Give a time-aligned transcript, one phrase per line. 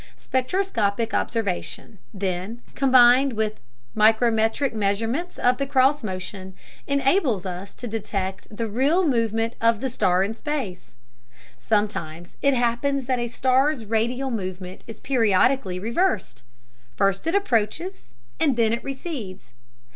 [0.17, 3.59] Spectroscopic observation, then, combined with
[3.95, 6.55] micrometric measurements of the cross motion,
[6.87, 10.95] enables us to detect the real movement of the star in space.
[11.59, 16.41] Sometimes it happens that a star's radial movement is periodically reversed;
[16.95, 19.53] first it approaches, and then it recedes.